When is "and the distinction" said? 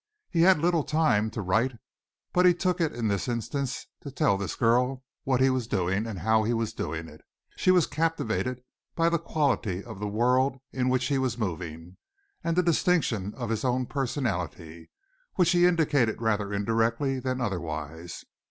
12.43-13.35